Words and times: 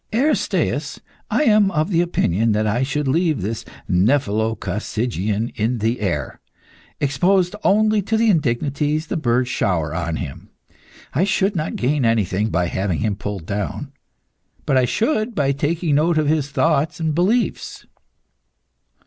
Aristaeus, 0.11 0.99
I 1.29 1.43
am 1.43 1.69
of 1.69 1.93
opinion 1.93 2.53
that 2.53 2.65
I 2.65 2.81
should 2.81 3.07
leave 3.07 3.43
this 3.43 3.63
nephelo 3.87 4.57
coccygian(*) 4.57 5.51
in 5.55 5.77
the 5.77 5.99
air, 5.99 6.41
exposed 6.99 7.55
only 7.63 8.01
to 8.01 8.17
the 8.17 8.27
indignities 8.31 9.05
the 9.05 9.15
birds 9.15 9.49
shower 9.49 9.93
on 9.93 10.15
him. 10.15 10.49
I 11.13 11.23
should 11.23 11.55
not 11.55 11.75
gain 11.75 12.03
anything 12.03 12.49
by 12.49 12.65
having 12.65 12.97
him 12.97 13.15
pulled 13.15 13.45
down, 13.45 13.91
but 14.65 14.75
I 14.75 14.85
should 14.85 15.35
by 15.35 15.51
taking 15.51 15.93
note 15.93 16.17
of 16.17 16.27
his 16.27 16.49
thoughts 16.49 16.99
and 16.99 17.13
beliefs." 17.13 17.85